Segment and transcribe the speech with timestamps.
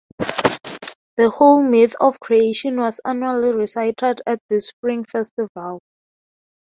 [1.17, 5.79] The whole myth of creation was annually recited at this spring festival.